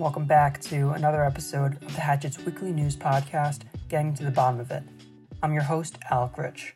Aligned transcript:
Welcome 0.00 0.24
back 0.24 0.62
to 0.62 0.92
another 0.92 1.22
episode 1.22 1.74
of 1.82 1.94
the 1.94 2.00
Hatchet's 2.00 2.42
weekly 2.46 2.72
news 2.72 2.96
podcast, 2.96 3.64
Getting 3.90 4.14
to 4.14 4.24
the 4.24 4.30
Bottom 4.30 4.58
of 4.58 4.70
It. 4.70 4.82
I'm 5.42 5.52
your 5.52 5.64
host, 5.64 5.98
Alec 6.10 6.38
Rich. 6.38 6.74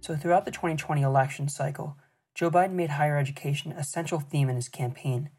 So, 0.00 0.16
throughout 0.16 0.44
the 0.44 0.50
2020 0.50 1.00
election 1.00 1.48
cycle, 1.48 1.96
Joe 2.34 2.50
Biden 2.50 2.72
made 2.72 2.90
higher 2.90 3.16
education 3.16 3.70
a 3.70 3.84
central 3.84 4.20
theme 4.20 4.48
in 4.48 4.56
his 4.56 4.68
campaign, 4.68 5.30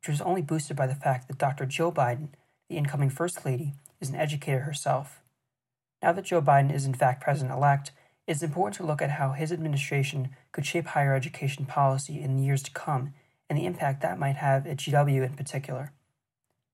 which 0.00 0.08
was 0.08 0.22
only 0.22 0.40
boosted 0.40 0.74
by 0.74 0.86
the 0.86 0.94
fact 0.94 1.28
that 1.28 1.36
Dr. 1.36 1.66
Jill 1.66 1.92
Biden, 1.92 2.28
the 2.70 2.78
incoming 2.78 3.10
First 3.10 3.44
Lady, 3.44 3.74
is 4.00 4.08
an 4.08 4.16
educator 4.16 4.60
herself. 4.60 5.20
Now 6.02 6.12
that 6.12 6.24
Joe 6.24 6.40
Biden 6.40 6.74
is 6.74 6.86
in 6.86 6.94
fact 6.94 7.22
president 7.22 7.54
elect, 7.54 7.92
it 8.26 8.32
is 8.32 8.42
important 8.42 8.76
to 8.76 8.86
look 8.86 9.02
at 9.02 9.10
how 9.10 9.32
his 9.32 9.52
administration 9.52 10.30
could 10.52 10.64
shape 10.64 10.86
higher 10.86 11.14
education 11.14 11.66
policy 11.66 12.22
in 12.22 12.38
the 12.38 12.42
years 12.42 12.62
to 12.62 12.70
come 12.70 13.12
and 13.50 13.58
the 13.58 13.66
impact 13.66 14.00
that 14.00 14.18
might 14.18 14.36
have 14.36 14.66
at 14.66 14.78
GW 14.78 15.26
in 15.26 15.34
particular. 15.34 15.92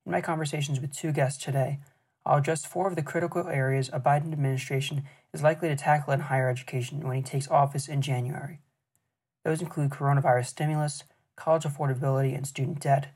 In 0.07 0.13
my 0.13 0.21
conversations 0.21 0.81
with 0.81 0.93
two 0.93 1.13
guests 1.13 1.43
today, 1.43 1.79
I'll 2.27 2.39
address 2.39 2.65
four 2.65 2.89
of 2.89 2.97
the 2.97 3.03
critical 3.03 3.49
areas 3.49 3.89
a 3.93 4.01
Biden 4.01 4.33
administration 4.33 5.05
is 5.33 5.43
likely 5.43 5.69
to 5.69 5.77
tackle 5.77 6.13
in 6.13 6.21
higher 6.21 6.51
education 6.51 7.01
when 7.01 7.17
he 7.17 7.23
takes 7.23 7.49
office 7.49 7.89
in 7.89 8.03
January. 8.03 8.61
Those 9.45 9.63
include 9.63 9.91
coronavirus 9.91 10.47
stimulus, 10.47 11.05
college 11.37 11.65
affordability 11.65 12.37
and 12.37 12.47
student 12.47 12.81
debt, 12.81 13.09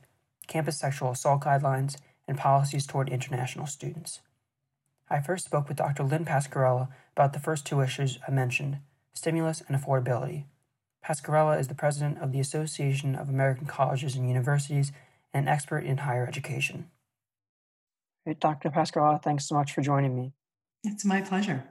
campus 0.47 0.79
sexual 0.79 1.11
assault 1.11 1.43
guidelines, 1.43 1.97
and 2.27 2.39
policies 2.39 2.87
toward 2.87 3.09
international 3.09 3.67
students. 3.67 4.21
I 5.11 5.21
first 5.21 5.47
spoke 5.47 5.69
with 5.69 5.79
Dr. 5.79 6.05
Lynn 6.05 6.25
Pasquerella 6.25 6.89
about 7.17 7.33
the 7.33 7.41
first 7.41 7.67
two 7.67 7.81
issues 7.81 8.19
I 8.27 8.31
mentioned 8.31 8.79
stimulus 9.15 9.63
and 9.67 9.77
affordability. 9.77 10.45
Pasquerella 11.05 11.59
is 11.59 11.69
the 11.69 11.75
president 11.75 12.19
of 12.19 12.33
the 12.33 12.41
Association 12.41 13.15
of 13.15 13.29
American 13.29 13.67
Colleges 13.67 14.15
and 14.15 14.29
Universities 14.29 14.93
and 15.33 15.49
expert 15.49 15.85
in 15.85 15.99
higher 15.99 16.27
education. 16.27 16.91
Dr. 18.41 18.71
Pasquerella, 18.71 19.23
thanks 19.23 19.49
so 19.49 19.55
much 19.55 19.73
for 19.73 19.81
joining 19.81 20.15
me. 20.15 20.33
It's 20.85 21.05
my 21.05 21.23
pleasure. 21.23 21.65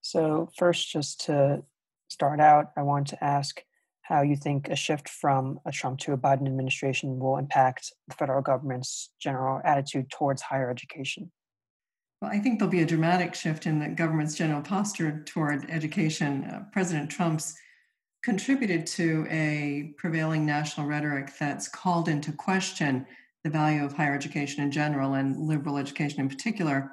So, 0.00 0.48
first, 0.56 0.90
just 0.90 1.20
to 1.26 1.62
start 2.08 2.40
out, 2.40 2.72
I 2.76 2.82
want 2.82 3.08
to 3.08 3.22
ask 3.22 3.62
how 4.02 4.22
you 4.22 4.36
think 4.36 4.68
a 4.68 4.76
shift 4.76 5.08
from 5.08 5.60
a 5.66 5.70
Trump 5.70 5.98
to 6.00 6.12
a 6.12 6.16
Biden 6.16 6.46
administration 6.46 7.18
will 7.18 7.36
impact 7.36 7.92
the 8.08 8.14
federal 8.14 8.40
government's 8.40 9.10
general 9.20 9.60
attitude 9.64 10.10
towards 10.10 10.40
higher 10.40 10.70
education. 10.70 11.30
Well, 12.22 12.30
I 12.30 12.38
think 12.38 12.58
there'll 12.58 12.72
be 12.72 12.82
a 12.82 12.86
dramatic 12.86 13.34
shift 13.34 13.66
in 13.66 13.78
the 13.78 13.88
government's 13.88 14.34
general 14.34 14.62
posture 14.62 15.22
toward 15.26 15.70
education. 15.70 16.44
Uh, 16.44 16.64
President 16.72 17.10
Trump's 17.10 17.54
contributed 18.28 18.86
to 18.86 19.26
a 19.30 19.94
prevailing 19.96 20.44
national 20.44 20.86
rhetoric 20.86 21.32
that's 21.40 21.66
called 21.66 22.10
into 22.10 22.30
question 22.30 23.06
the 23.42 23.48
value 23.48 23.82
of 23.82 23.94
higher 23.94 24.14
education 24.14 24.62
in 24.62 24.70
general 24.70 25.14
and 25.14 25.38
liberal 25.38 25.78
education 25.78 26.20
in 26.20 26.28
particular. 26.28 26.92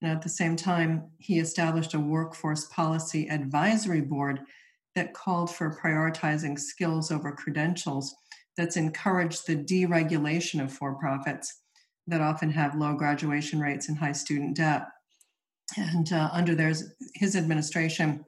And 0.00 0.10
at 0.10 0.22
the 0.22 0.30
same 0.30 0.56
time, 0.56 1.10
he 1.18 1.38
established 1.38 1.92
a 1.92 2.00
workforce 2.00 2.64
policy 2.68 3.28
advisory 3.28 4.00
board 4.00 4.40
that 4.94 5.12
called 5.12 5.54
for 5.54 5.78
prioritizing 5.84 6.58
skills 6.58 7.10
over 7.10 7.30
credentials, 7.30 8.14
that's 8.56 8.78
encouraged 8.78 9.46
the 9.46 9.56
deregulation 9.56 10.64
of 10.64 10.72
for 10.72 10.94
profits 10.94 11.60
that 12.06 12.22
often 12.22 12.50
have 12.52 12.74
low 12.74 12.94
graduation 12.94 13.60
rates 13.60 13.90
and 13.90 13.98
high 13.98 14.12
student 14.12 14.56
debt. 14.56 14.86
And 15.76 16.10
uh, 16.10 16.30
under 16.32 16.56
his 17.16 17.36
administration, 17.36 18.24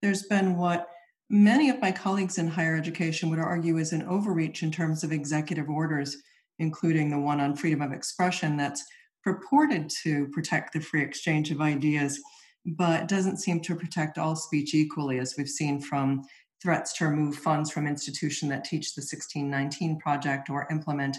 there's 0.00 0.22
been 0.22 0.56
what 0.56 0.86
many 1.30 1.68
of 1.68 1.80
my 1.80 1.92
colleagues 1.92 2.38
in 2.38 2.48
higher 2.48 2.76
education 2.76 3.30
would 3.30 3.38
argue 3.38 3.78
is 3.78 3.92
an 3.92 4.02
overreach 4.02 4.62
in 4.62 4.70
terms 4.70 5.04
of 5.04 5.12
executive 5.12 5.68
orders, 5.68 6.16
including 6.58 7.10
the 7.10 7.18
one 7.18 7.40
on 7.40 7.56
freedom 7.56 7.82
of 7.82 7.92
expression 7.92 8.56
that's 8.56 8.84
purported 9.22 9.90
to 10.02 10.28
protect 10.28 10.72
the 10.72 10.80
free 10.80 11.02
exchange 11.02 11.50
of 11.50 11.60
ideas, 11.60 12.20
but 12.64 13.08
doesn't 13.08 13.38
seem 13.38 13.60
to 13.60 13.74
protect 13.74 14.18
all 14.18 14.34
speech 14.34 14.74
equally, 14.74 15.18
as 15.18 15.34
we've 15.36 15.48
seen 15.48 15.80
from 15.80 16.22
threats 16.62 16.92
to 16.94 17.06
remove 17.06 17.36
funds 17.36 17.70
from 17.70 17.86
institutions 17.86 18.50
that 18.50 18.64
teach 18.64 18.94
the 18.94 19.00
1619 19.00 19.98
project 20.00 20.50
or 20.50 20.66
implement 20.70 21.16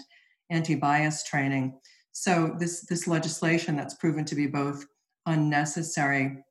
anti-bias 0.50 1.22
training. 1.24 1.78
So 2.12 2.54
this, 2.58 2.84
this 2.86 3.06
legislation 3.06 3.76
that's 3.76 3.94
proven 3.94 4.24
to 4.26 4.34
be 4.34 4.46
both 4.46 4.84
unnecessary 5.26 6.44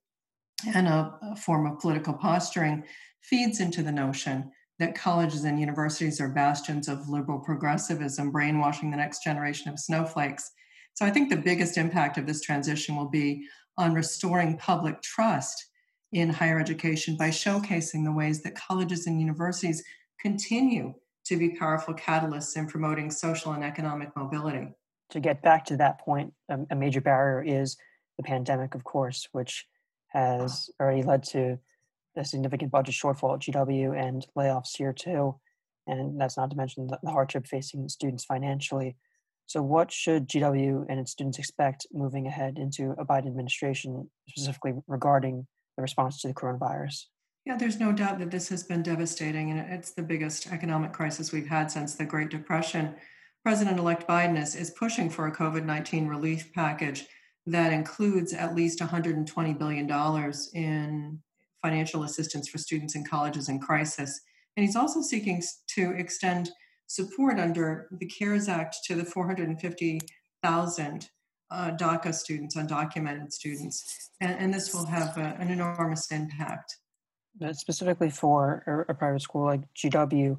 and 0.73 0.87
a, 0.87 1.17
a 1.21 1.35
form 1.35 1.67
of 1.67 1.79
political 1.79 2.13
posturing 2.13 2.83
feeds 3.21 3.59
into 3.59 3.83
the 3.83 3.91
notion 3.91 4.51
that 4.79 4.95
colleges 4.95 5.43
and 5.43 5.59
universities 5.59 6.21
are 6.21 6.29
bastions 6.29 6.87
of 6.87 7.09
liberal 7.09 7.39
progressivism, 7.39 8.31
brainwashing 8.31 8.91
the 8.91 8.97
next 8.97 9.23
generation 9.23 9.69
of 9.71 9.79
snowflakes. 9.79 10.51
So 10.93 11.05
I 11.05 11.11
think 11.11 11.29
the 11.29 11.37
biggest 11.37 11.77
impact 11.77 12.17
of 12.17 12.25
this 12.25 12.41
transition 12.41 12.95
will 12.95 13.09
be 13.09 13.45
on 13.77 13.93
restoring 13.93 14.57
public 14.57 15.01
trust 15.01 15.65
in 16.11 16.29
higher 16.29 16.59
education 16.59 17.15
by 17.17 17.29
showcasing 17.29 18.03
the 18.03 18.11
ways 18.11 18.41
that 18.43 18.55
colleges 18.55 19.05
and 19.05 19.19
universities 19.19 19.83
continue 20.19 20.93
to 21.25 21.37
be 21.37 21.55
powerful 21.55 21.93
catalysts 21.93 22.57
in 22.57 22.67
promoting 22.67 23.11
social 23.11 23.51
and 23.51 23.63
economic 23.63 24.09
mobility. 24.15 24.69
To 25.11 25.19
get 25.19 25.41
back 25.41 25.65
to 25.65 25.77
that 25.77 25.99
point, 25.99 26.33
a 26.49 26.75
major 26.75 27.01
barrier 27.01 27.43
is 27.43 27.77
the 28.17 28.23
pandemic, 28.23 28.75
of 28.75 28.83
course, 28.83 29.27
which 29.31 29.65
has 30.07 30.69
already 30.79 31.03
led 31.03 31.23
to 31.23 31.59
significant 32.25 32.71
budget 32.71 32.95
shortfall 32.95 33.35
at 33.35 33.41
GW 33.41 33.97
and 33.97 34.25
layoffs 34.37 34.77
here 34.77 34.93
too. 34.93 35.39
And 35.87 36.19
that's 36.19 36.37
not 36.37 36.51
to 36.51 36.57
mention 36.57 36.87
the, 36.87 36.99
the 37.01 37.11
hardship 37.11 37.47
facing 37.47 37.89
students 37.89 38.25
financially. 38.25 38.95
So, 39.47 39.63
what 39.63 39.91
should 39.91 40.27
GW 40.27 40.85
and 40.89 40.99
its 40.99 41.11
students 41.11 41.39
expect 41.39 41.87
moving 41.91 42.27
ahead 42.27 42.59
into 42.59 42.91
a 42.99 43.05
Biden 43.05 43.27
administration, 43.27 44.09
specifically 44.27 44.73
regarding 44.87 45.47
the 45.75 45.81
response 45.81 46.21
to 46.21 46.27
the 46.27 46.35
coronavirus? 46.35 47.05
Yeah, 47.45 47.57
there's 47.57 47.79
no 47.79 47.91
doubt 47.91 48.19
that 48.19 48.29
this 48.29 48.49
has 48.49 48.61
been 48.61 48.83
devastating, 48.83 49.49
and 49.49 49.59
it's 49.73 49.91
the 49.91 50.03
biggest 50.03 50.51
economic 50.51 50.93
crisis 50.93 51.31
we've 51.31 51.47
had 51.47 51.71
since 51.71 51.95
the 51.95 52.05
Great 52.05 52.29
Depression. 52.29 52.93
President 53.43 53.79
elect 53.79 54.07
Biden 54.07 54.39
is, 54.39 54.55
is 54.55 54.69
pushing 54.69 55.09
for 55.09 55.25
a 55.25 55.35
COVID 55.35 55.65
19 55.65 56.07
relief 56.07 56.53
package 56.53 57.07
that 57.47 57.73
includes 57.73 58.33
at 58.33 58.53
least 58.53 58.79
$120 58.79 59.57
billion 59.57 59.89
in 60.53 61.19
financial 61.61 62.03
assistance 62.03 62.47
for 62.47 62.57
students 62.57 62.95
in 62.95 63.05
colleges 63.05 63.49
in 63.49 63.59
crisis. 63.59 64.21
And 64.55 64.65
he's 64.65 64.75
also 64.75 65.01
seeking 65.01 65.43
to 65.75 65.91
extend 65.91 66.49
support 66.87 67.39
under 67.39 67.87
the 67.91 68.07
CARES 68.07 68.49
Act 68.49 68.77
to 68.85 68.95
the 68.95 69.05
450,000 69.05 71.09
uh, 71.51 71.71
DACA 71.71 72.13
students, 72.13 72.55
undocumented 72.55 73.31
students. 73.31 74.11
And, 74.21 74.37
and 74.37 74.53
this 74.53 74.73
will 74.73 74.85
have 74.85 75.17
a, 75.17 75.35
an 75.39 75.49
enormous 75.49 76.11
impact. 76.11 76.77
specifically 77.53 78.09
for 78.09 78.85
a, 78.87 78.91
a, 78.91 78.95
private 78.95 79.21
school 79.21 79.45
like 79.45 79.61
GW, 79.75 80.37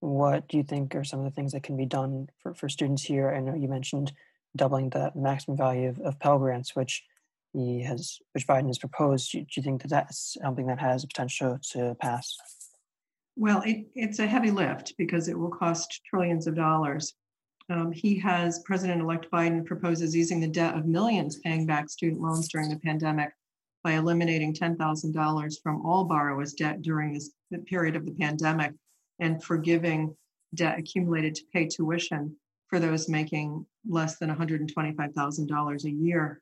what 0.00 0.48
do 0.48 0.56
you 0.56 0.62
think 0.62 0.94
are 0.94 1.04
some 1.04 1.20
of 1.20 1.24
the 1.24 1.32
things 1.32 1.52
that 1.52 1.62
can 1.62 1.76
be 1.76 1.86
done 1.86 2.28
for, 2.38 2.54
for 2.54 2.68
students 2.68 3.02
here? 3.02 3.30
I 3.30 3.40
know 3.40 3.54
you 3.54 3.68
mentioned 3.68 4.12
doubling 4.56 4.90
the 4.90 5.12
maximum 5.14 5.56
value 5.56 5.88
of, 5.88 5.98
of 6.00 6.18
Pell 6.18 6.38
Grants, 6.38 6.74
which 6.74 7.04
he 7.52 7.82
has, 7.82 8.18
which 8.32 8.46
Biden 8.46 8.66
has 8.66 8.78
proposed. 8.78 9.32
Do, 9.32 9.44
you 9.54 9.62
think 9.62 9.82
that 9.82 9.90
that's 9.90 10.36
something 10.42 10.66
that 10.66 10.80
has 10.80 11.04
potential 11.04 11.58
to 11.72 11.96
pass? 12.00 12.36
Well, 13.36 13.62
it, 13.64 13.86
it's 13.94 14.18
a 14.18 14.26
heavy 14.26 14.50
lift 14.50 14.94
because 14.98 15.28
it 15.28 15.38
will 15.38 15.50
cost 15.50 16.00
trillions 16.08 16.46
of 16.46 16.56
dollars. 16.56 17.14
Um, 17.70 17.92
he 17.92 18.18
has, 18.20 18.60
President 18.64 19.00
elect 19.00 19.30
Biden 19.30 19.64
proposes 19.64 20.16
easing 20.16 20.40
the 20.40 20.48
debt 20.48 20.76
of 20.76 20.86
millions 20.86 21.38
paying 21.38 21.66
back 21.66 21.90
student 21.90 22.20
loans 22.20 22.48
during 22.48 22.70
the 22.70 22.78
pandemic 22.78 23.30
by 23.84 23.92
eliminating 23.92 24.54
$10,000 24.54 25.62
from 25.62 25.86
all 25.86 26.04
borrowers' 26.04 26.54
debt 26.54 26.82
during 26.82 27.12
this 27.12 27.30
period 27.66 27.94
of 27.94 28.04
the 28.06 28.12
pandemic 28.12 28.72
and 29.20 29.42
forgiving 29.42 30.14
debt 30.54 30.78
accumulated 30.78 31.34
to 31.34 31.42
pay 31.52 31.66
tuition 31.66 32.34
for 32.68 32.78
those 32.78 33.08
making 33.08 33.64
less 33.88 34.18
than 34.18 34.34
$125,000 34.34 35.84
a 35.84 35.90
year. 35.90 36.40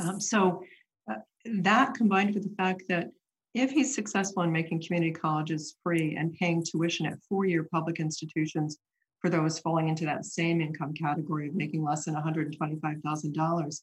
Um, 0.00 0.20
so 0.20 0.62
uh, 1.10 1.16
that 1.44 1.94
combined 1.94 2.34
with 2.34 2.44
the 2.44 2.54
fact 2.56 2.84
that 2.88 3.10
if 3.54 3.70
he's 3.70 3.94
successful 3.94 4.42
in 4.42 4.50
making 4.50 4.82
community 4.82 5.12
colleges 5.12 5.76
free 5.82 6.16
and 6.16 6.34
paying 6.34 6.64
tuition 6.64 7.06
at 7.06 7.22
four-year 7.28 7.68
public 7.72 8.00
institutions 8.00 8.78
for 9.20 9.30
those 9.30 9.58
falling 9.60 9.88
into 9.88 10.04
that 10.04 10.24
same 10.24 10.60
income 10.60 10.92
category 10.92 11.48
of 11.48 11.54
making 11.54 11.84
less 11.84 12.04
than 12.04 12.14
$125,000, 12.14 13.80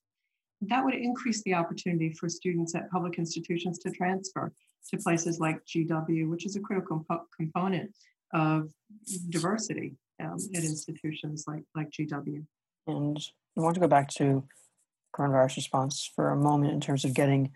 that 0.62 0.86
would 0.86 0.94
increase 0.94 1.42
the 1.44 1.53
opportunity 1.53 2.13
for 2.13 2.30
students 2.30 2.75
at 2.75 2.92
public 2.92 3.18
institutions 3.18 3.80
to 3.80 3.89
transfer 3.92 4.51
to 4.89 4.98
places 4.98 5.39
like 5.39 5.59
GW, 5.65 6.30
which 6.30 6.45
is 6.45 6.56
a 6.56 6.59
critical 6.59 7.03
comp- 7.09 7.27
component 7.36 7.92
of 8.33 8.69
diversity 9.30 9.95
um, 10.21 10.38
at 10.56 10.63
institutions 10.63 11.45
like, 11.48 11.63
like 11.75 11.89
GW. 11.89 12.45
And 12.88 13.18
I 13.57 13.62
want 13.62 13.75
to 13.75 13.81
go 13.81 13.88
back 13.88 14.09
to 14.15 14.44
coronavirus 15.16 15.58
response 15.58 16.10
for 16.16 16.30
a 16.30 16.36
moment 16.36 16.74
in 16.74 16.81
terms 16.81 17.06
of 17.06 17.13
getting 17.13 17.52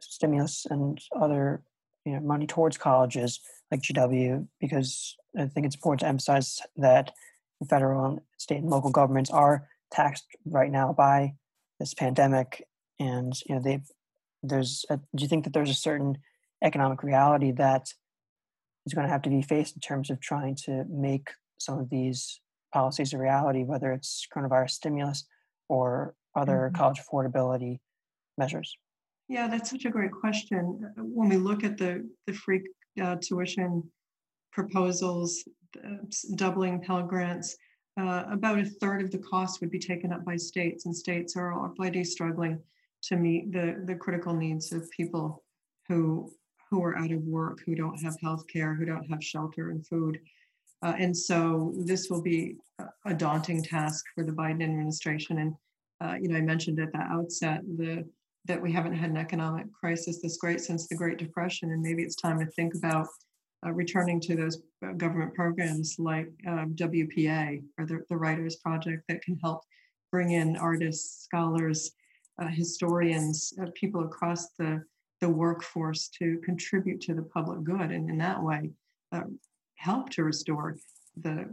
stimulus 0.00 0.66
and 0.68 1.00
other 1.14 1.62
you 2.04 2.12
know 2.12 2.20
money 2.20 2.46
towards 2.46 2.76
colleges 2.76 3.40
like 3.70 3.82
GW 3.82 4.46
because 4.60 5.16
I 5.38 5.46
think 5.46 5.66
it's 5.66 5.74
important 5.74 6.00
to 6.00 6.06
emphasize 6.06 6.60
that 6.76 7.12
federal 7.68 8.04
and 8.04 8.20
state 8.36 8.60
and 8.60 8.70
local 8.70 8.90
governments 8.90 9.30
are 9.30 9.68
taxed 9.90 10.24
right 10.44 10.70
now 10.70 10.92
by 10.92 11.34
this 11.80 11.94
pandemic, 11.94 12.66
and 12.98 13.32
you 13.46 13.54
know 13.54 13.62
they've 13.62 13.88
there's 14.42 14.84
a, 14.90 14.96
do 14.96 15.22
you 15.22 15.28
think 15.28 15.44
that 15.44 15.52
there's 15.52 15.70
a 15.70 15.74
certain 15.74 16.18
economic 16.62 17.02
reality 17.02 17.52
that 17.52 17.88
is 18.86 18.92
going 18.92 19.06
to 19.06 19.12
have 19.12 19.22
to 19.22 19.30
be 19.30 19.42
faced 19.42 19.74
in 19.74 19.80
terms 19.80 20.10
of 20.10 20.20
trying 20.20 20.54
to 20.54 20.84
make 20.88 21.30
some 21.58 21.78
of 21.78 21.88
these 21.88 22.40
policies 22.72 23.12
a 23.12 23.18
reality, 23.18 23.64
whether 23.64 23.92
it's 23.92 24.26
coronavirus 24.34 24.70
stimulus 24.70 25.24
or 25.68 26.14
other 26.34 26.70
mm-hmm. 26.72 26.76
college 26.76 27.00
affordability 27.00 27.78
measures? 28.38 28.76
Yeah, 29.28 29.48
that's 29.48 29.70
such 29.70 29.84
a 29.84 29.90
great 29.90 30.12
question. 30.12 30.92
When 30.96 31.28
we 31.28 31.36
look 31.36 31.64
at 31.64 31.78
the 31.78 32.08
the 32.26 32.34
free 32.34 32.62
uh, 33.02 33.16
tuition 33.16 33.82
proposals, 34.52 35.42
uh, 35.82 35.96
doubling 36.36 36.80
Pell 36.80 37.02
Grants, 37.02 37.56
uh, 37.98 38.24
about 38.30 38.58
a 38.58 38.64
third 38.64 39.02
of 39.02 39.10
the 39.10 39.18
cost 39.18 39.60
would 39.60 39.70
be 39.70 39.78
taken 39.78 40.12
up 40.12 40.24
by 40.24 40.36
states, 40.36 40.86
and 40.86 40.94
states 40.94 41.36
are 41.36 41.54
already 41.54 42.04
struggling 42.04 42.60
to 43.02 43.16
meet 43.16 43.52
the, 43.52 43.82
the 43.86 43.94
critical 43.94 44.34
needs 44.34 44.72
of 44.72 44.90
people 44.90 45.42
who 45.88 46.32
who 46.70 46.82
are 46.82 46.96
out 46.96 47.12
of 47.12 47.22
work, 47.22 47.60
who 47.64 47.74
don't 47.74 48.00
have 48.02 48.16
health 48.20 48.46
care, 48.48 48.74
who 48.74 48.84
don't 48.84 49.08
have 49.08 49.22
shelter 49.22 49.70
and 49.70 49.86
food. 49.86 50.18
Uh, 50.82 50.94
and 50.98 51.16
so 51.16 51.72
this 51.78 52.10
will 52.10 52.22
be 52.22 52.56
a 53.06 53.14
daunting 53.14 53.62
task 53.62 54.04
for 54.14 54.24
the 54.24 54.32
Biden 54.32 54.62
administration. 54.62 55.38
And 55.38 55.54
uh, 56.04 56.14
you 56.20 56.28
know, 56.28 56.36
I 56.36 56.40
mentioned 56.40 56.78
at 56.80 56.92
the 56.92 56.98
outset 56.98 57.62
the 57.76 58.04
that 58.46 58.60
we 58.60 58.70
haven't 58.70 58.94
had 58.94 59.08
an 59.10 59.16
economic 59.16 59.72
crisis 59.72 60.20
this 60.20 60.36
great 60.36 60.60
since 60.60 60.86
the 60.86 60.94
Great 60.94 61.18
Depression, 61.18 61.70
and 61.70 61.80
maybe 61.80 62.02
it's 62.02 62.16
time 62.16 62.38
to 62.38 62.46
think 62.46 62.74
about 62.74 63.06
uh, 63.64 63.72
returning 63.72 64.20
to 64.20 64.36
those 64.36 64.60
uh, 64.86 64.92
government 64.92 65.32
programs 65.34 65.96
like 65.98 66.28
um, 66.46 66.74
WPA 66.74 67.62
or 67.78 67.86
the, 67.86 68.00
the 68.10 68.16
Writers 68.16 68.56
Project 68.56 69.02
that 69.08 69.22
can 69.22 69.38
help 69.42 69.62
bring 70.12 70.32
in 70.32 70.58
artists, 70.58 71.24
scholars, 71.24 71.92
uh, 72.38 72.48
historians, 72.48 73.54
uh, 73.62 73.66
people 73.74 74.04
across 74.04 74.50
the, 74.58 74.82
the 75.22 75.28
workforce 75.28 76.08
to 76.08 76.38
contribute 76.44 77.00
to 77.00 77.14
the 77.14 77.22
public 77.22 77.64
good, 77.64 77.90
and 77.90 78.10
in 78.10 78.18
that 78.18 78.42
way, 78.42 78.70
uh, 79.12 79.22
help 79.76 80.10
to 80.10 80.24
restore 80.24 80.76
the 81.22 81.48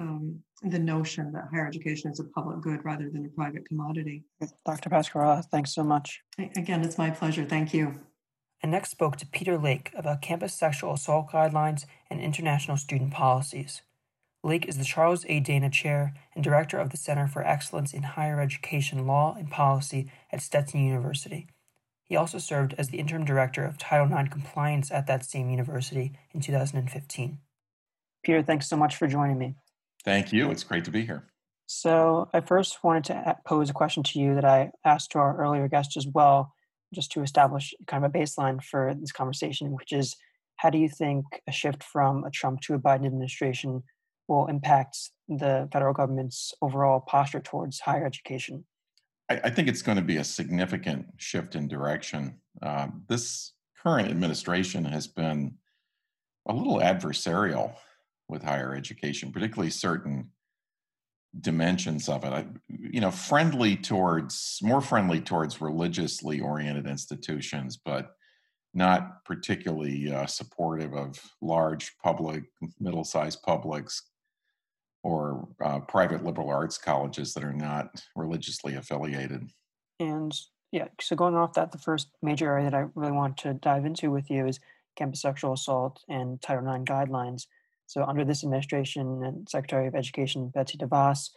um, 0.00 0.40
the 0.62 0.78
notion 0.78 1.32
that 1.32 1.48
higher 1.52 1.66
education 1.66 2.10
is 2.10 2.20
a 2.20 2.24
public 2.24 2.60
good 2.60 2.84
rather 2.84 3.10
than 3.10 3.26
a 3.26 3.28
private 3.28 3.66
commodity. 3.66 4.24
Dr. 4.64 4.90
Pasquerella, 4.90 5.44
thanks 5.50 5.74
so 5.74 5.82
much. 5.82 6.22
Again, 6.56 6.82
it's 6.82 6.98
my 6.98 7.10
pleasure. 7.10 7.44
Thank 7.44 7.74
you. 7.74 8.00
I 8.64 8.68
next 8.68 8.90
spoke 8.90 9.16
to 9.16 9.26
Peter 9.26 9.58
Lake 9.58 9.90
about 9.96 10.22
campus 10.22 10.54
sexual 10.54 10.94
assault 10.94 11.30
guidelines 11.32 11.84
and 12.08 12.20
international 12.20 12.76
student 12.76 13.12
policies. 13.12 13.82
Lake 14.44 14.66
is 14.66 14.78
the 14.78 14.84
Charles 14.84 15.24
A. 15.28 15.40
Dana 15.40 15.70
Chair 15.70 16.14
and 16.34 16.42
Director 16.42 16.78
of 16.78 16.90
the 16.90 16.96
Center 16.96 17.26
for 17.26 17.46
Excellence 17.46 17.92
in 17.92 18.02
Higher 18.02 18.40
Education 18.40 19.06
Law 19.06 19.34
and 19.38 19.50
Policy 19.50 20.10
at 20.32 20.42
Stetson 20.42 20.84
University. 20.84 21.48
He 22.04 22.16
also 22.16 22.38
served 22.38 22.74
as 22.76 22.88
the 22.88 22.98
Interim 22.98 23.24
Director 23.24 23.64
of 23.64 23.78
Title 23.78 24.12
IX 24.16 24.28
Compliance 24.28 24.90
at 24.90 25.06
that 25.06 25.24
same 25.24 25.48
university 25.48 26.12
in 26.32 26.40
2015. 26.40 27.38
Peter, 28.22 28.42
thanks 28.42 28.68
so 28.68 28.76
much 28.76 28.96
for 28.96 29.06
joining 29.06 29.38
me. 29.38 29.54
Thank 30.04 30.32
you. 30.32 30.50
It's 30.50 30.64
great 30.64 30.84
to 30.84 30.90
be 30.90 31.04
here. 31.04 31.24
So, 31.66 32.28
I 32.34 32.40
first 32.40 32.84
wanted 32.84 33.04
to 33.04 33.36
pose 33.46 33.70
a 33.70 33.72
question 33.72 34.02
to 34.02 34.18
you 34.18 34.34
that 34.34 34.44
I 34.44 34.72
asked 34.84 35.12
to 35.12 35.18
our 35.18 35.36
earlier 35.38 35.68
guest 35.68 35.96
as 35.96 36.06
well, 36.06 36.52
just 36.92 37.12
to 37.12 37.22
establish 37.22 37.72
kind 37.86 38.04
of 38.04 38.10
a 38.10 38.18
baseline 38.18 38.62
for 38.62 38.94
this 38.98 39.12
conversation, 39.12 39.72
which 39.72 39.92
is 39.92 40.16
how 40.56 40.70
do 40.70 40.78
you 40.78 40.88
think 40.88 41.24
a 41.48 41.52
shift 41.52 41.82
from 41.82 42.24
a 42.24 42.30
Trump 42.30 42.60
to 42.62 42.74
a 42.74 42.78
Biden 42.78 43.06
administration 43.06 43.82
will 44.28 44.46
impact 44.46 44.96
the 45.28 45.68
federal 45.72 45.94
government's 45.94 46.52
overall 46.62 47.00
posture 47.00 47.40
towards 47.40 47.80
higher 47.80 48.06
education? 48.06 48.64
I, 49.28 49.40
I 49.44 49.50
think 49.50 49.68
it's 49.68 49.82
going 49.82 49.96
to 49.96 50.04
be 50.04 50.18
a 50.18 50.24
significant 50.24 51.06
shift 51.16 51.54
in 51.54 51.68
direction. 51.68 52.38
Uh, 52.60 52.88
this 53.08 53.52
current 53.82 54.08
administration 54.08 54.84
has 54.84 55.06
been 55.06 55.54
a 56.46 56.52
little 56.52 56.78
adversarial 56.78 57.74
with 58.28 58.42
higher 58.42 58.74
education, 58.74 59.32
particularly 59.32 59.70
certain 59.70 60.30
dimensions 61.40 62.08
of 62.08 62.24
it. 62.24 62.32
I, 62.32 62.46
you 62.68 63.00
know, 63.00 63.10
friendly 63.10 63.76
towards 63.76 64.58
more 64.62 64.80
friendly 64.80 65.20
towards 65.20 65.60
religiously 65.60 66.40
oriented 66.40 66.86
institutions, 66.86 67.78
but 67.82 68.10
not 68.74 69.24
particularly 69.24 70.12
uh, 70.12 70.26
supportive 70.26 70.94
of 70.94 71.18
large 71.40 71.94
public, 72.02 72.44
middle-sized 72.80 73.42
publics 73.42 74.02
or 75.02 75.48
uh, 75.62 75.80
private 75.80 76.24
liberal 76.24 76.48
arts 76.48 76.78
colleges 76.78 77.34
that 77.34 77.44
are 77.44 77.52
not 77.52 78.02
religiously 78.14 78.76
affiliated. 78.76 79.50
And 80.00 80.32
yeah, 80.70 80.88
so 81.00 81.16
going 81.16 81.34
off 81.34 81.54
that, 81.54 81.72
the 81.72 81.78
first 81.78 82.08
major 82.22 82.50
area 82.50 82.70
that 82.70 82.74
I 82.74 82.86
really 82.94 83.12
want 83.12 83.36
to 83.38 83.54
dive 83.54 83.84
into 83.84 84.10
with 84.10 84.30
you 84.30 84.46
is 84.46 84.60
campus 84.96 85.20
sexual 85.20 85.54
assault 85.54 86.02
and 86.08 86.40
Title 86.40 86.72
IX 86.72 86.84
guidelines. 86.84 87.46
So, 87.86 88.04
under 88.04 88.24
this 88.24 88.44
administration 88.44 89.22
and 89.24 89.48
Secretary 89.48 89.86
of 89.86 89.94
Education 89.94 90.48
Betsy 90.48 90.78
DeVos, 90.78 91.30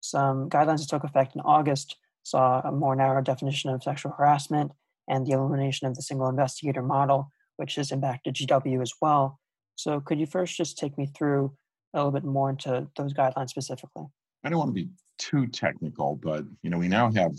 some 0.00 0.48
guidelines 0.48 0.80
that 0.80 0.88
took 0.88 1.04
effect 1.04 1.34
in 1.34 1.40
August 1.42 1.96
saw 2.22 2.60
a 2.60 2.72
more 2.72 2.96
narrow 2.96 3.22
definition 3.22 3.70
of 3.70 3.82
sexual 3.82 4.12
harassment 4.12 4.72
and 5.08 5.26
the 5.26 5.32
elimination 5.32 5.86
of 5.86 5.94
the 5.94 6.02
single 6.02 6.28
investigator 6.28 6.82
model, 6.82 7.30
which 7.56 7.76
has 7.76 7.92
impacted 7.92 8.34
GW 8.34 8.82
as 8.82 8.92
well. 9.00 9.40
So, 9.76 10.00
could 10.00 10.20
you 10.20 10.26
first 10.26 10.56
just 10.56 10.78
take 10.78 10.98
me 10.98 11.06
through 11.06 11.56
a 11.94 11.98
little 11.98 12.12
bit 12.12 12.24
more 12.24 12.50
into 12.50 12.88
those 12.96 13.14
guidelines 13.14 13.50
specifically? 13.50 14.04
I 14.44 14.50
don't 14.50 14.58
want 14.58 14.70
to 14.70 14.84
be 14.84 14.90
too 15.18 15.46
technical, 15.46 16.16
but 16.16 16.44
you 16.62 16.70
know, 16.70 16.78
we 16.78 16.88
now 16.88 17.10
have 17.12 17.32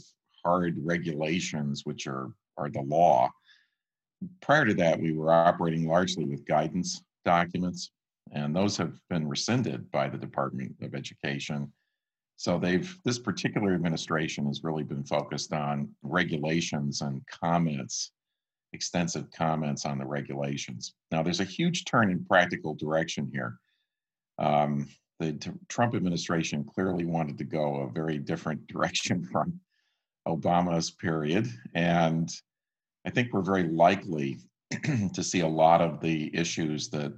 hard 0.43 0.75
regulations 0.81 1.81
which 1.85 2.07
are 2.07 2.31
are 2.57 2.69
the 2.69 2.81
law. 2.81 3.29
Prior 4.41 4.65
to 4.65 4.73
that, 4.75 4.99
we 4.99 5.13
were 5.13 5.31
operating 5.31 5.87
largely 5.87 6.25
with 6.25 6.45
guidance 6.45 7.03
documents 7.23 7.91
and 8.31 8.55
those 8.55 8.77
have 8.77 8.99
been 9.09 9.27
rescinded 9.27 9.89
by 9.91 10.09
the 10.09 10.17
Department 10.17 10.75
of 10.81 10.95
Education. 10.95 11.71
So 12.35 12.59
they've 12.59 12.95
this 13.03 13.19
particular 13.19 13.73
administration 13.73 14.45
has 14.45 14.63
really 14.63 14.83
been 14.83 15.03
focused 15.03 15.53
on 15.53 15.89
regulations 16.03 17.01
and 17.01 17.25
comments, 17.27 18.11
extensive 18.73 19.31
comments 19.31 19.85
on 19.85 19.97
the 19.97 20.05
regulations. 20.05 20.93
Now 21.11 21.23
there's 21.23 21.39
a 21.39 21.45
huge 21.45 21.85
turn 21.85 22.11
in 22.11 22.23
practical 22.25 22.75
direction 22.75 23.29
here. 23.31 23.57
Um, 24.37 24.87
the 25.19 25.33
t- 25.33 25.51
Trump 25.67 25.95
administration 25.95 26.63
clearly 26.63 27.05
wanted 27.05 27.39
to 27.39 27.43
go 27.43 27.77
a 27.77 27.91
very 27.91 28.19
different 28.19 28.67
direction 28.71 29.23
from 29.23 29.59
Obama's 30.27 30.91
period, 30.91 31.49
and 31.73 32.29
I 33.05 33.09
think 33.09 33.33
we're 33.33 33.41
very 33.41 33.63
likely 33.63 34.39
to 35.13 35.23
see 35.23 35.39
a 35.39 35.47
lot 35.47 35.81
of 35.81 36.01
the 36.01 36.29
issues 36.35 36.89
that 36.89 37.13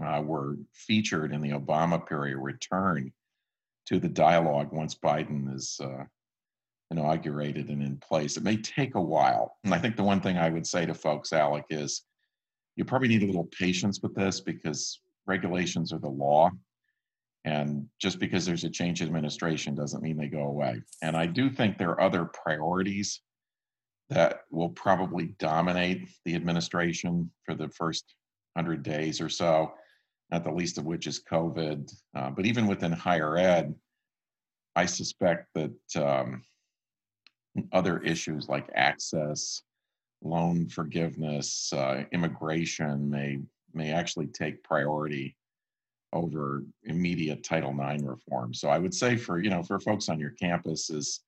uh, 0.00 0.22
were 0.24 0.56
featured 0.72 1.32
in 1.32 1.40
the 1.40 1.50
Obama 1.50 2.04
period 2.04 2.38
return 2.38 3.12
to 3.86 3.98
the 3.98 4.08
dialogue 4.08 4.72
once 4.72 4.94
Biden 4.94 5.54
is 5.54 5.78
uh, 5.82 6.04
inaugurated 6.90 7.68
and 7.68 7.82
in 7.82 7.96
place. 7.96 8.36
It 8.36 8.42
may 8.42 8.56
take 8.56 8.94
a 8.94 9.00
while. 9.00 9.56
And 9.64 9.74
I 9.74 9.78
think 9.78 9.96
the 9.96 10.04
one 10.04 10.20
thing 10.20 10.38
I 10.38 10.50
would 10.50 10.66
say 10.66 10.86
to 10.86 10.94
folks, 10.94 11.32
Alec, 11.32 11.64
is 11.70 12.02
you 12.76 12.84
probably 12.84 13.08
need 13.08 13.22
a 13.22 13.26
little 13.26 13.48
patience 13.58 14.00
with 14.02 14.14
this 14.14 14.40
because 14.40 15.00
regulations 15.26 15.92
are 15.92 15.98
the 15.98 16.08
law. 16.08 16.50
And 17.44 17.88
just 18.00 18.20
because 18.20 18.46
there's 18.46 18.64
a 18.64 18.70
change 18.70 19.00
in 19.00 19.08
administration 19.08 19.74
doesn't 19.74 20.02
mean 20.02 20.16
they 20.16 20.28
go 20.28 20.44
away. 20.44 20.80
And 21.02 21.16
I 21.16 21.26
do 21.26 21.50
think 21.50 21.76
there 21.76 21.90
are 21.90 22.00
other 22.00 22.26
priorities 22.26 23.20
that 24.10 24.42
will 24.50 24.68
probably 24.68 25.34
dominate 25.38 26.08
the 26.24 26.34
administration 26.34 27.30
for 27.44 27.54
the 27.54 27.68
first 27.68 28.14
100 28.54 28.82
days 28.82 29.20
or 29.20 29.28
so 29.28 29.72
not 30.32 30.44
the 30.44 30.50
least 30.50 30.78
of 30.78 30.86
which 30.86 31.06
is 31.06 31.22
COVID. 31.22 31.94
Uh, 32.16 32.30
but 32.30 32.46
even 32.46 32.66
within 32.66 32.90
higher 32.90 33.36
ed, 33.36 33.74
I 34.74 34.86
suspect 34.86 35.48
that 35.54 35.96
um, 35.96 36.42
other 37.72 37.98
issues 37.98 38.48
like 38.48 38.66
access, 38.74 39.62
loan 40.22 40.68
forgiveness, 40.68 41.70
uh, 41.74 42.04
immigration 42.12 43.10
may 43.10 43.40
may 43.74 43.92
actually 43.92 44.26
take 44.26 44.62
priority 44.64 45.36
over 46.12 46.62
immediate 46.84 47.42
Title 47.42 47.78
IX 47.78 48.02
reform. 48.02 48.52
So 48.52 48.68
I 48.68 48.78
would 48.78 48.94
say 48.94 49.16
for 49.16 49.38
you 49.38 49.50
know 49.50 49.62
for 49.62 49.78
folks 49.80 50.08
on 50.08 50.18
your 50.18 50.34
campuses, 50.42 51.20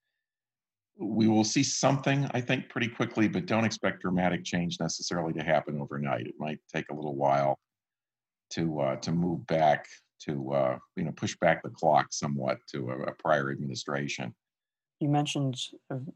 we 0.98 1.28
will 1.28 1.44
see 1.44 1.62
something 1.62 2.26
I 2.32 2.40
think 2.40 2.70
pretty 2.70 2.88
quickly, 2.88 3.28
but 3.28 3.44
don't 3.44 3.64
expect 3.66 4.00
dramatic 4.00 4.44
change 4.44 4.80
necessarily 4.80 5.34
to 5.34 5.42
happen 5.42 5.78
overnight. 5.78 6.26
It 6.26 6.36
might 6.38 6.60
take 6.72 6.86
a 6.90 6.94
little 6.94 7.16
while 7.16 7.58
to 8.50 8.80
uh, 8.80 8.96
to 8.96 9.12
move 9.12 9.46
back 9.46 9.86
to 10.22 10.52
uh, 10.52 10.78
you 10.96 11.04
know 11.04 11.12
push 11.12 11.36
back 11.40 11.62
the 11.62 11.70
clock 11.70 12.08
somewhat 12.12 12.58
to 12.72 12.90
a, 12.90 13.02
a 13.04 13.12
prior 13.12 13.50
administration. 13.50 14.34
You 15.00 15.08
mentioned 15.08 15.56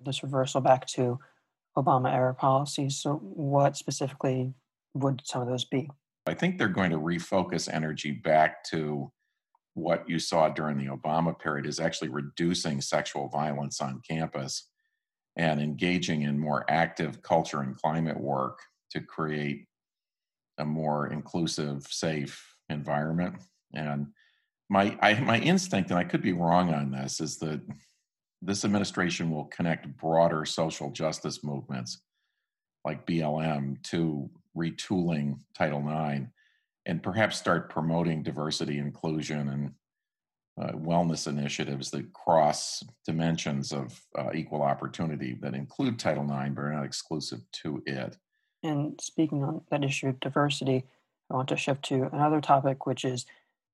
this 0.04 0.22
reversal 0.22 0.60
back 0.60 0.86
to 0.88 1.18
Obama 1.76 2.12
era 2.12 2.34
policies. 2.34 2.96
So, 3.00 3.14
what 3.14 3.76
specifically 3.76 4.52
would 4.94 5.22
some 5.24 5.42
of 5.42 5.48
those 5.48 5.64
be? 5.64 5.90
I 6.26 6.34
think 6.34 6.58
they're 6.58 6.68
going 6.68 6.90
to 6.90 6.98
refocus 6.98 7.72
energy 7.72 8.12
back 8.12 8.64
to 8.64 9.10
what 9.74 10.08
you 10.08 10.18
saw 10.18 10.48
during 10.48 10.76
the 10.76 10.86
Obama 10.86 11.38
period 11.38 11.66
is 11.66 11.78
actually 11.78 12.08
reducing 12.08 12.80
sexual 12.80 13.28
violence 13.28 13.80
on 13.80 14.02
campus 14.08 14.68
and 15.36 15.60
engaging 15.60 16.22
in 16.22 16.38
more 16.38 16.64
active 16.68 17.22
culture 17.22 17.60
and 17.60 17.76
climate 17.76 18.18
work 18.18 18.58
to 18.90 19.00
create 19.00 19.67
a 20.58 20.64
more 20.64 21.08
inclusive, 21.08 21.86
safe 21.88 22.56
environment. 22.68 23.36
And 23.74 24.08
my 24.68 24.96
I, 25.00 25.14
my 25.20 25.38
instinct, 25.38 25.90
and 25.90 25.98
I 25.98 26.04
could 26.04 26.22
be 26.22 26.32
wrong 26.32 26.72
on 26.72 26.90
this, 26.90 27.20
is 27.20 27.38
that 27.38 27.60
this 28.42 28.64
administration 28.64 29.30
will 29.30 29.46
connect 29.46 29.96
broader 29.96 30.44
social 30.44 30.90
justice 30.90 31.42
movements 31.42 32.02
like 32.84 33.06
BLM 33.06 33.82
to 33.84 34.30
retooling 34.56 35.38
Title 35.54 35.80
IX 35.80 36.26
and 36.86 37.02
perhaps 37.02 37.36
start 37.36 37.70
promoting 37.70 38.22
diversity, 38.22 38.78
inclusion, 38.78 39.48
and 39.48 39.72
uh, 40.60 40.72
wellness 40.72 41.28
initiatives 41.28 41.90
that 41.90 42.12
cross 42.12 42.82
dimensions 43.06 43.72
of 43.72 44.00
uh, 44.18 44.30
equal 44.34 44.62
opportunity 44.62 45.36
that 45.40 45.54
include 45.54 45.98
Title 45.98 46.24
IX 46.24 46.54
but 46.54 46.62
are 46.62 46.72
not 46.72 46.84
exclusive 46.84 47.40
to 47.52 47.82
it. 47.86 48.16
And 48.62 49.00
speaking 49.00 49.44
on 49.44 49.62
that 49.70 49.84
issue 49.84 50.08
of 50.08 50.20
diversity, 50.20 50.84
I 51.30 51.34
want 51.34 51.48
to 51.48 51.56
shift 51.56 51.84
to 51.86 52.08
another 52.12 52.40
topic, 52.40 52.86
which 52.86 53.04
is 53.04 53.26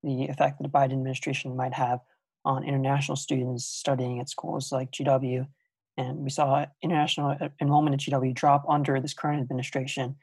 the 0.03 0.25
effect 0.25 0.59
that 0.59 0.65
the 0.65 0.69
Biden 0.69 0.93
administration 0.93 1.57
might 1.57 1.75
have 1.75 2.01
on 2.45 2.65
international 2.65 3.17
students 3.17 3.65
studying 3.65 4.21
at 4.21 4.29
schools 4.29 4.71
like 4.71 4.91
GW. 4.91 5.47
And 5.97 6.19
we 6.19 6.31
saw 6.31 6.67
international 6.83 7.37
enrollment 7.61 7.95
at 7.95 8.01
GW 8.01 8.35
drop 8.35 8.65
under 8.69 9.01
this 9.01 9.15
current 9.15 9.41
administration. 9.41 10.17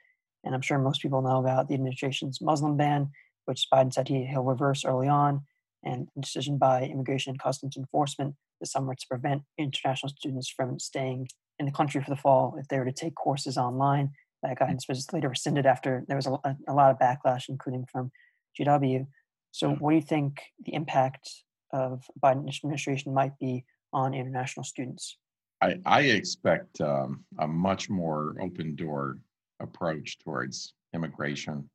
And 0.43 0.53
I'm 0.53 0.61
sure 0.61 0.77
most 0.77 1.01
people 1.01 1.21
know 1.21 1.39
about 1.39 1.67
the 1.67 1.73
administration's 1.73 2.41
Muslim 2.41 2.77
ban, 2.77 3.11
which 3.45 3.67
Biden 3.73 3.93
said 3.93 4.07
he, 4.07 4.25
he'll 4.25 4.43
reverse 4.43 4.85
early 4.85 5.07
on, 5.07 5.41
and 5.83 6.07
the 6.15 6.21
decision 6.21 6.57
by 6.57 6.83
Immigration 6.83 7.31
and 7.31 7.39
Customs 7.39 7.77
Enforcement 7.77 8.35
this 8.59 8.71
summer 8.71 8.93
to 8.93 9.07
prevent 9.07 9.43
international 9.57 10.09
students 10.09 10.47
from 10.47 10.79
staying 10.79 11.27
in 11.57 11.65
the 11.65 11.71
country 11.71 12.03
for 12.03 12.09
the 12.09 12.15
fall 12.15 12.55
if 12.59 12.67
they 12.67 12.77
were 12.77 12.85
to 12.85 12.91
take 12.91 13.15
courses 13.15 13.57
online. 13.57 14.11
That 14.43 14.57
guidance 14.57 14.87
was 14.87 15.11
later 15.13 15.29
rescinded 15.29 15.65
after 15.65 16.03
there 16.07 16.15
was 16.15 16.27
a, 16.27 16.39
a 16.67 16.73
lot 16.73 16.91
of 16.91 16.99
backlash, 16.99 17.49
including 17.49 17.85
from 17.91 18.11
GW. 18.59 19.05
So, 19.51 19.71
what 19.75 19.91
do 19.91 19.95
you 19.95 20.01
think 20.01 20.41
the 20.65 20.73
impact 20.73 21.29
of 21.71 22.03
Biden 22.21 22.47
administration 22.49 23.13
might 23.13 23.37
be 23.39 23.65
on 23.93 24.13
international 24.13 24.63
students? 24.63 25.17
I, 25.61 25.79
I 25.85 26.01
expect 26.01 26.81
um, 26.81 27.23
a 27.39 27.47
much 27.47 27.89
more 27.89 28.35
open 28.41 28.75
door 28.75 29.19
approach 29.59 30.17
towards 30.19 30.73
immigration. 30.93 31.69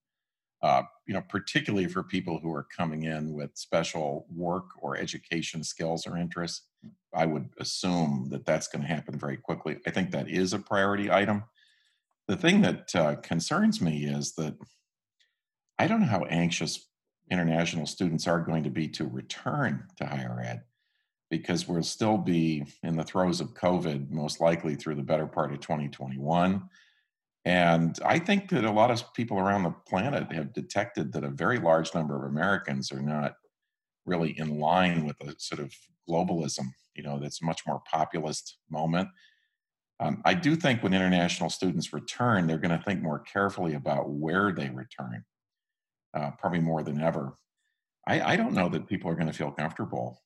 Uh, 0.63 0.83
you 1.07 1.15
know, 1.15 1.23
particularly 1.29 1.87
for 1.87 2.03
people 2.03 2.41
who 2.41 2.53
are 2.53 2.67
coming 2.77 3.05
in 3.05 3.33
with 3.33 3.51
special 3.55 4.27
work 4.35 4.65
or 4.81 4.97
education 4.97 5.63
skills 5.63 6.07
or 6.07 6.17
interests. 6.17 6.63
I 7.15 7.27
would 7.27 7.51
assume 7.59 8.29
that 8.31 8.47
that's 8.47 8.67
going 8.67 8.83
to 8.83 8.89
happen 8.89 9.19
very 9.19 9.37
quickly. 9.37 9.79
I 9.87 9.91
think 9.91 10.11
that 10.11 10.29
is 10.29 10.55
a 10.55 10.59
priority 10.59 11.11
item. 11.11 11.45
The 12.29 12.37
thing 12.37 12.61
that 12.63 12.95
uh, 12.95 13.17
concerns 13.17 13.81
me 13.81 14.05
is 14.05 14.35
that 14.35 14.55
I 15.79 15.87
don't 15.87 16.01
know 16.01 16.07
how 16.07 16.25
anxious 16.25 16.89
international 17.31 17.87
students 17.87 18.27
are 18.27 18.41
going 18.41 18.65
to 18.65 18.71
be 18.71 18.89
to 18.89 19.07
return 19.07 19.85
to 19.99 20.07
higher 20.07 20.41
ed 20.45 20.63
because 21.31 21.67
we'll 21.67 21.83
still 21.83 22.19
be 22.19 22.65
in 22.83 22.97
the 22.97 23.05
throes 23.05 23.41
of 23.41 23.55
COVID, 23.55 24.11
most 24.11 24.41
likely 24.41 24.77
through 24.77 24.95
the 24.95 25.03
better 25.03 25.27
part 25.27 25.53
of 25.53 25.61
2021. 25.61 26.69
And 27.45 27.99
I 28.05 28.19
think 28.19 28.49
that 28.51 28.65
a 28.65 28.71
lot 28.71 28.91
of 28.91 29.13
people 29.15 29.39
around 29.39 29.63
the 29.63 29.75
planet 29.89 30.33
have 30.33 30.53
detected 30.53 31.13
that 31.13 31.25
a 31.25 31.31
very 31.31 31.59
large 31.59 31.95
number 31.95 32.17
of 32.17 32.31
Americans 32.31 32.91
are 32.91 33.03
not 33.03 33.35
really 34.05 34.39
in 34.39 34.59
line 34.59 35.05
with 35.05 35.21
a 35.21 35.35
sort 35.39 35.61
of 35.61 35.73
globalism, 36.09 36.67
you 36.95 37.03
know, 37.03 37.19
that's 37.19 37.43
much 37.43 37.63
more 37.67 37.83
populist 37.91 38.59
moment. 38.71 39.09
Um, 39.99 40.21
I 40.25 40.35
do 40.35 40.57
think 40.57 40.83
when 40.83 40.93
international 40.93 41.49
students 41.49 41.93
return, 41.93 42.47
they're 42.47 42.59
going 42.59 42.77
to 42.77 42.85
think 42.85 43.03
more 43.03 43.21
carefully 43.21 43.75
about 43.75 44.11
where 44.11 44.53
they 44.53 44.69
return 44.69 45.25
uh, 46.15 46.33
probably 46.39 46.61
more 46.61 46.83
than 46.83 47.01
ever. 47.01 47.35
I, 48.07 48.33
I, 48.33 48.37
don't 48.37 48.55
know 48.55 48.69
that 48.69 48.87
people 48.87 49.11
are 49.11 49.15
going 49.15 49.27
to 49.27 49.33
feel 49.33 49.51
comfortable 49.51 50.23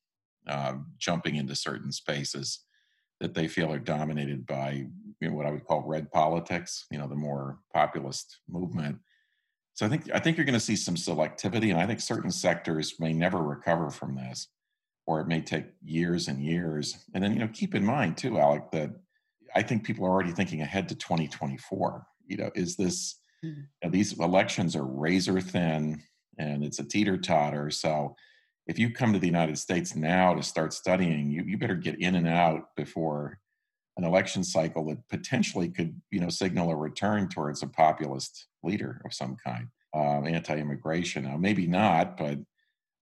uh, 0.49 0.75
jumping 0.99 1.37
into 1.37 1.55
certain 1.55 1.93
spaces 1.93 2.61
that 3.21 3.35
they 3.35 3.49
feel 3.49 3.73
are 3.73 3.79
dominated 3.79 4.47
by 4.47 4.87
you 5.21 5.29
know, 5.29 5.35
what 5.35 5.47
I 5.47 5.50
would 5.50 5.67
call 5.67 5.83
red 5.87 6.11
politics, 6.11 6.87
you 6.91 6.99
know, 6.99 7.07
the 7.07 7.15
more 7.15 7.59
populist 7.73 8.39
movement. 8.49 8.99
So 9.75 9.87
I 9.87 9.89
think 9.89 10.11
I 10.12 10.19
think 10.19 10.37
you're 10.37 10.47
going 10.47 10.55
to 10.55 10.61
see 10.61 10.77
some 10.77 10.97
selectivity, 10.97 11.71
and 11.71 11.79
I 11.79 11.87
think 11.87 12.00
certain 12.00 12.31
sectors 12.31 12.95
may 12.99 13.12
never 13.12 13.39
recover 13.39 13.91
from 13.91 14.15
this, 14.15 14.49
or 15.07 15.21
it 15.21 15.27
may 15.27 15.41
take 15.41 15.67
years 15.83 16.29
and 16.29 16.43
years. 16.43 17.05
And 17.15 17.23
then 17.23 17.33
you 17.33 17.39
know, 17.39 17.49
keep 17.53 17.75
in 17.75 17.85
mind 17.85 18.17
too, 18.17 18.39
Alec, 18.39 18.71
that 18.73 18.91
I 19.54 19.62
think 19.62 19.85
people 19.85 20.07
are 20.07 20.11
already 20.11 20.33
thinking 20.33 20.62
ahead 20.62 20.88
to 20.88 20.95
2024. 20.95 22.07
You 22.26 22.37
know, 22.37 22.50
is 22.54 22.76
this 22.76 23.21
Mm-hmm. 23.45 23.61
You 23.61 23.66
know, 23.85 23.90
these 23.90 24.19
elections 24.19 24.76
are 24.76 24.85
razor 24.85 25.40
thin 25.40 26.02
and 26.38 26.64
it's 26.64 26.78
a 26.78 26.85
teeter 26.85 27.16
totter. 27.16 27.71
So 27.71 28.16
if 28.66 28.78
you 28.78 28.90
come 28.90 29.12
to 29.12 29.19
the 29.19 29.26
United 29.26 29.59
States 29.59 29.97
now 29.97 30.35
to 30.35 30.42
start 30.42 30.73
studying, 30.73 31.30
you, 31.30 31.42
you 31.45 31.59
better 31.59 31.75
get 31.75 32.00
in 32.00 32.14
and 32.14 32.28
out 32.28 32.75
before 32.76 33.38
an 33.97 34.04
election 34.04 34.45
cycle 34.45 34.87
that 34.87 35.09
potentially 35.09 35.69
could, 35.69 36.00
you 36.11 36.21
know, 36.21 36.28
signal 36.28 36.71
a 36.71 36.76
return 36.76 37.28
towards 37.28 37.62
a 37.62 37.66
populist 37.66 38.47
leader 38.62 39.00
of 39.04 39.12
some 39.12 39.37
kind, 39.45 39.66
um, 39.95 40.26
anti-immigration. 40.26 41.25
Now, 41.25 41.37
maybe 41.37 41.66
not, 41.66 42.16
but 42.16 42.38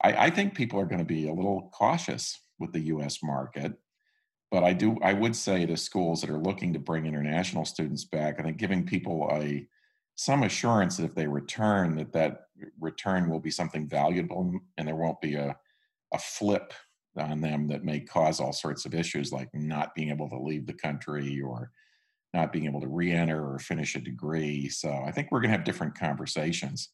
I, 0.03 0.27
I 0.27 0.31
think 0.31 0.55
people 0.55 0.81
are 0.81 0.87
going 0.87 1.01
to 1.01 1.05
be 1.05 1.29
a 1.29 1.35
little 1.35 1.71
cautious 1.75 2.41
with 2.59 2.73
the 2.73 2.81
U.S. 2.81 3.19
market. 3.23 3.75
But 4.51 4.65
I 4.65 4.73
do, 4.73 4.97
I 5.03 5.13
would 5.13 5.37
say 5.37 5.67
to 5.67 5.77
schools 5.77 6.23
that 6.23 6.31
are 6.31 6.39
looking 6.39 6.73
to 6.73 6.79
bring 6.79 7.05
international 7.05 7.65
students 7.65 8.05
back, 8.05 8.41
I 8.41 8.43
think 8.43 8.57
giving 8.57 8.87
people 8.87 9.29
a 9.31 9.69
some 10.19 10.43
assurance 10.43 10.97
that 10.97 11.05
if 11.05 11.15
they 11.15 11.29
return 11.29 11.95
that 11.97 12.13
that 12.13 12.47
return 12.81 13.31
will 13.31 13.39
be 13.39 13.53
something 13.53 13.89
valuable 13.89 14.53
and 14.77 14.89
there 14.89 14.97
won't 14.97 15.21
be 15.21 15.37
a, 15.37 15.57
a 16.13 16.19
flip 16.19 16.73
on 17.17 17.41
them 17.41 17.69
that 17.69 17.85
may 17.85 18.01
cause 18.01 18.41
all 18.41 18.53
sorts 18.53 18.85
of 18.85 18.95
issues 18.95 19.33
like 19.33 19.49
not 19.55 19.95
being 19.95 20.11
able 20.11 20.29
to 20.29 20.39
leave 20.39 20.67
the 20.67 20.73
country 20.73 21.41
or 21.41 21.71
not 22.35 22.53
being 22.53 22.65
able 22.65 22.81
to 22.81 22.89
re-enter 22.89 23.53
or 23.53 23.61
finish 23.61 23.95
a 23.95 24.01
degree. 24.01 24.69
So 24.69 24.91
i 25.07 25.13
think 25.13 25.29
we're 25.31 25.41
going 25.41 25.53
to 25.53 25.57
have 25.57 25.65
different 25.65 25.97
conversations. 25.97 26.91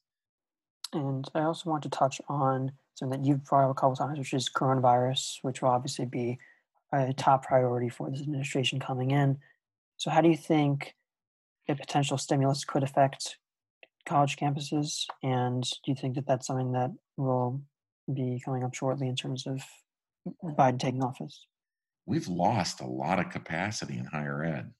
And 0.92 1.26
i 1.34 1.40
also 1.40 1.70
want 1.70 1.82
to 1.84 1.88
touch 1.88 2.20
on 2.28 2.73
something 2.94 3.23
that 3.23 3.26
you've 3.26 3.44
brought 3.44 3.64
up 3.64 3.70
a 3.70 3.75
couple 3.75 3.96
times 3.96 4.18
which 4.18 4.34
is 4.34 4.50
coronavirus 4.54 5.38
which 5.42 5.62
will 5.62 5.70
obviously 5.70 6.04
be 6.04 6.38
a 6.94 7.12
top 7.12 7.46
priority 7.46 7.88
for 7.88 8.10
this 8.10 8.20
administration 8.20 8.80
coming 8.80 9.10
in 9.10 9.38
so 9.96 10.10
how 10.10 10.20
do 10.20 10.28
you 10.28 10.36
think 10.36 10.94
a 11.68 11.74
potential 11.74 12.18
stimulus 12.18 12.64
could 12.64 12.82
affect 12.82 13.38
college 14.06 14.36
campuses? 14.36 15.06
And 15.22 15.62
do 15.62 15.92
you 15.92 15.94
think 15.94 16.14
that 16.16 16.26
that's 16.26 16.46
something 16.46 16.72
that 16.72 16.90
will 17.16 17.62
be 18.12 18.40
coming 18.44 18.64
up 18.64 18.74
shortly 18.74 19.08
in 19.08 19.16
terms 19.16 19.46
of 19.46 19.62
Biden 20.44 20.78
taking 20.78 21.02
office? 21.02 21.46
We've 22.06 22.28
lost 22.28 22.80
a 22.80 22.86
lot 22.86 23.18
of 23.18 23.30
capacity 23.30 23.96
in 23.96 24.04
higher 24.04 24.44
ed. 24.44 24.70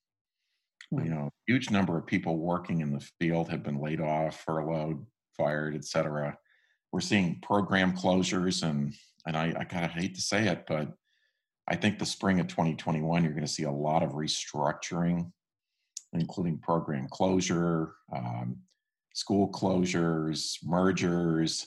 Mm-hmm. 0.93 1.05
You 1.05 1.11
know, 1.11 1.31
huge 1.47 1.71
number 1.71 1.97
of 1.97 2.07
people 2.07 2.37
working 2.37 2.81
in 2.81 2.93
the 2.93 3.07
field 3.19 3.49
have 3.49 3.63
been 3.63 3.81
laid 3.81 4.01
off, 4.01 4.43
furloughed, 4.45 5.07
fired, 5.37 5.75
et 5.75 5.85
cetera. 5.85 6.37
We're 6.93 7.01
seeing 7.01 7.41
program 7.41 7.97
closures, 7.97 8.63
and 8.63 8.95
and 9.27 9.37
I, 9.37 9.55
I 9.59 9.65
kind 9.65 9.87
of 9.87 9.91
hate 9.93 10.15
to 10.17 10.21
say 10.21 10.47
it, 10.47 10.65
but 10.69 10.93
I 11.67 11.77
think 11.77 11.99
the 11.99 12.07
spring 12.07 12.41
of 12.41 12.49
2021, 12.49 13.25
you're 13.25 13.33
going 13.33 13.47
to 13.47 13.53
see 13.53 13.63
a 13.63 13.71
lot 13.71 14.03
of 14.03 14.13
restructuring 14.13 15.31
including 16.15 16.59
program 16.59 17.09
closure, 17.11 17.95
um, 18.15 18.57
school 19.15 19.51
closures, 19.51 20.57
mergers. 20.65 21.67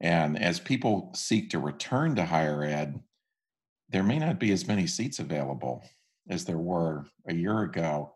And 0.00 0.40
as 0.42 0.58
people 0.58 1.12
seek 1.14 1.50
to 1.50 1.58
return 1.58 2.16
to 2.16 2.24
higher 2.24 2.64
ed, 2.64 3.00
there 3.90 4.02
may 4.02 4.18
not 4.18 4.40
be 4.40 4.52
as 4.52 4.66
many 4.66 4.86
seats 4.86 5.18
available 5.18 5.84
as 6.28 6.44
there 6.44 6.58
were 6.58 7.06
a 7.28 7.34
year 7.34 7.62
ago. 7.62 8.14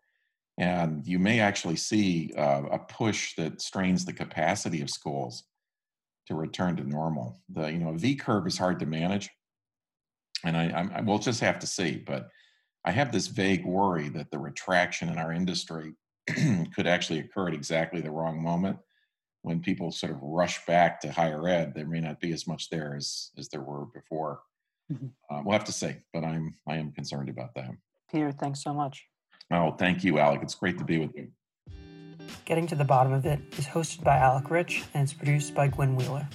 And 0.58 1.06
you 1.06 1.18
may 1.18 1.38
actually 1.38 1.76
see 1.76 2.32
uh, 2.36 2.62
a 2.72 2.78
push 2.78 3.36
that 3.36 3.60
strains 3.60 4.04
the 4.04 4.12
capacity 4.12 4.82
of 4.82 4.90
schools 4.90 5.44
to 6.26 6.34
return 6.34 6.76
to 6.76 6.84
normal. 6.84 7.40
The 7.48 7.70
you 7.70 7.78
know 7.78 7.92
V 7.92 8.16
curve 8.16 8.46
is 8.46 8.58
hard 8.58 8.80
to 8.80 8.86
manage, 8.86 9.30
and 10.44 10.56
I, 10.56 10.88
I 10.94 11.00
we'll 11.00 11.18
just 11.18 11.40
have 11.40 11.58
to 11.60 11.66
see. 11.66 11.96
But 11.96 12.28
I 12.84 12.90
have 12.92 13.12
this 13.12 13.26
vague 13.26 13.64
worry 13.64 14.08
that 14.10 14.30
the 14.30 14.38
retraction 14.38 15.08
in 15.08 15.18
our 15.18 15.32
industry 15.32 15.94
could 16.74 16.86
actually 16.86 17.20
occur 17.20 17.48
at 17.48 17.54
exactly 17.54 18.00
the 18.00 18.10
wrong 18.10 18.42
moment 18.42 18.78
when 19.42 19.60
people 19.60 19.90
sort 19.90 20.12
of 20.12 20.22
rush 20.22 20.64
back 20.66 21.00
to 21.00 21.12
higher 21.12 21.48
ed. 21.48 21.72
There 21.74 21.86
may 21.86 22.00
not 22.00 22.20
be 22.20 22.32
as 22.32 22.46
much 22.46 22.68
there 22.70 22.94
as 22.96 23.30
as 23.38 23.48
there 23.48 23.62
were 23.62 23.86
before. 23.86 24.40
Mm-hmm. 24.92 25.06
Uh, 25.30 25.42
we'll 25.44 25.52
have 25.52 25.64
to 25.64 25.72
see, 25.72 25.96
but 26.12 26.24
I'm 26.24 26.54
I 26.68 26.76
am 26.76 26.92
concerned 26.92 27.28
about 27.28 27.54
that. 27.54 27.70
Peter, 28.10 28.32
thanks 28.32 28.62
so 28.62 28.72
much. 28.72 29.06
Oh, 29.50 29.72
thank 29.72 30.04
you, 30.04 30.18
Alec. 30.18 30.40
It's 30.42 30.54
great 30.54 30.78
to 30.78 30.84
be 30.84 30.98
with 30.98 31.14
you. 31.14 31.28
Getting 32.44 32.66
to 32.68 32.74
the 32.74 32.84
Bottom 32.84 33.12
of 33.12 33.24
It 33.26 33.40
is 33.58 33.66
hosted 33.66 34.02
by 34.02 34.16
Alec 34.16 34.50
Rich 34.50 34.84
and 34.94 35.02
it's 35.02 35.12
produced 35.12 35.54
by 35.54 35.68
Gwen 35.68 35.96
Wheeler. 35.96 36.26